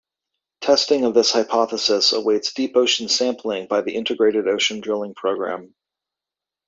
Testing 0.61 1.05
of 1.05 1.13
this 1.13 1.31
hypothesis 1.31 2.11
awaits 2.11 2.53
deep 2.55 2.71
ocean 2.75 3.07
sampling 3.07 3.67
by 3.67 3.81
the 3.81 3.93
Integrated 3.93 4.47
Ocean 4.47 4.81
Drilling 4.81 5.13
Program. 5.13 5.75